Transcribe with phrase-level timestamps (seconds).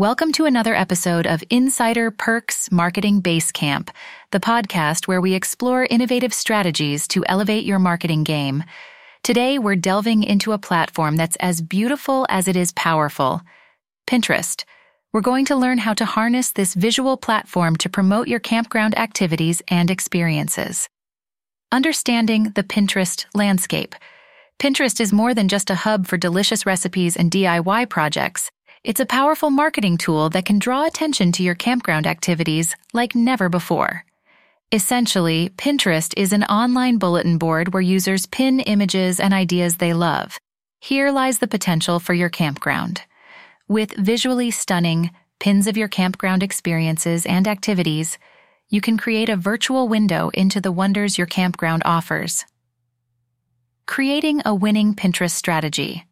[0.00, 3.90] Welcome to another episode of Insider Perks Marketing Basecamp,
[4.30, 8.64] the podcast where we explore innovative strategies to elevate your marketing game.
[9.22, 13.42] Today, we're delving into a platform that's as beautiful as it is powerful
[14.06, 14.64] Pinterest.
[15.12, 19.60] We're going to learn how to harness this visual platform to promote your campground activities
[19.68, 20.88] and experiences.
[21.70, 23.94] Understanding the Pinterest landscape.
[24.58, 28.50] Pinterest is more than just a hub for delicious recipes and DIY projects.
[28.82, 33.50] It's a powerful marketing tool that can draw attention to your campground activities like never
[33.50, 34.06] before.
[34.72, 40.38] Essentially, Pinterest is an online bulletin board where users pin images and ideas they love.
[40.80, 43.02] Here lies the potential for your campground.
[43.68, 45.10] With visually stunning
[45.40, 48.16] pins of your campground experiences and activities,
[48.70, 52.46] you can create a virtual window into the wonders your campground offers.
[53.84, 56.06] Creating a winning Pinterest strategy.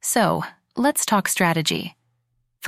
[0.00, 0.42] So,
[0.74, 1.97] let's talk strategy.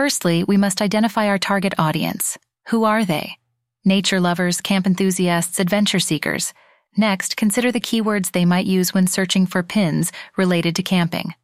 [0.01, 2.39] Firstly, we must identify our target audience.
[2.69, 3.37] Who are they?
[3.85, 6.55] Nature lovers, camp enthusiasts, adventure seekers.
[6.97, 11.35] Next, consider the keywords they might use when searching for pins related to camping.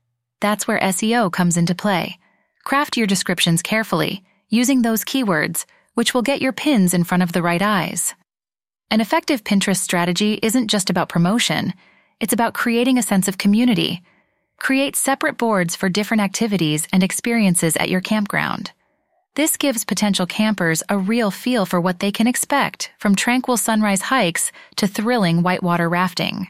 [0.40, 2.18] That's where SEO comes into play.
[2.64, 7.32] Craft your descriptions carefully, using those keywords, which will get your pins in front of
[7.32, 8.14] the right eyes.
[8.90, 11.74] An effective Pinterest strategy isn't just about promotion,
[12.20, 14.02] it's about creating a sense of community.
[14.58, 18.72] Create separate boards for different activities and experiences at your campground.
[19.34, 24.02] This gives potential campers a real feel for what they can expect from tranquil sunrise
[24.02, 26.48] hikes to thrilling whitewater rafting.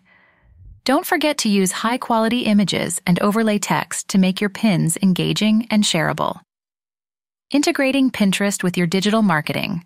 [0.84, 5.66] Don't forget to use high quality images and overlay text to make your pins engaging
[5.68, 6.40] and shareable.
[7.50, 9.84] Integrating Pinterest with your digital marketing.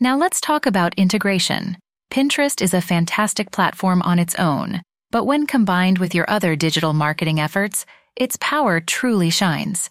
[0.00, 1.76] Now let's talk about integration.
[2.10, 6.92] Pinterest is a fantastic platform on its own, but when combined with your other digital
[6.92, 9.90] marketing efforts, its power truly shines.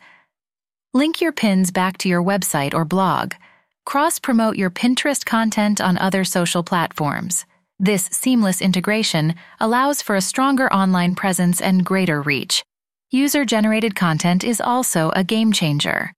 [0.94, 3.34] Link your pins back to your website or blog.
[3.86, 7.46] Cross promote your Pinterest content on other social platforms.
[7.80, 12.64] This seamless integration allows for a stronger online presence and greater reach.
[13.12, 16.14] User generated content is also a game changer.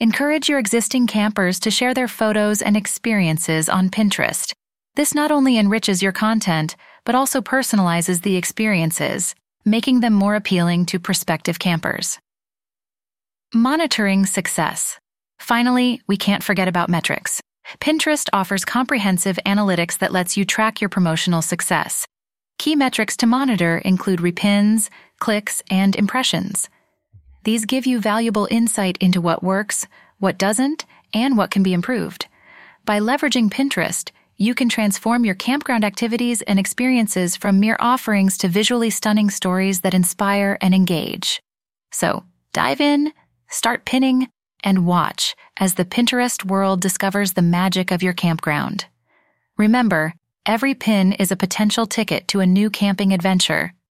[0.00, 4.52] Encourage your existing campers to share their photos and experiences on Pinterest.
[4.96, 9.34] This not only enriches your content, but also personalizes the experiences,
[9.64, 12.18] making them more appealing to prospective campers.
[13.52, 14.98] Monitoring success.
[15.38, 17.40] Finally, we can't forget about metrics.
[17.80, 22.06] Pinterest offers comprehensive analytics that lets you track your promotional success.
[22.58, 24.88] Key metrics to monitor include repins,
[25.18, 26.68] clicks, and impressions.
[27.44, 29.86] These give you valuable insight into what works,
[30.18, 32.26] what doesn't, and what can be improved.
[32.84, 38.48] By leveraging Pinterest, you can transform your campground activities and experiences from mere offerings to
[38.48, 41.42] visually stunning stories that inspire and engage.
[41.92, 43.12] So, dive in,
[43.48, 44.28] start pinning,
[44.64, 48.86] and watch as the Pinterest world discovers the magic of your campground.
[49.58, 50.14] Remember,
[50.46, 53.73] every pin is a potential ticket to a new camping adventure,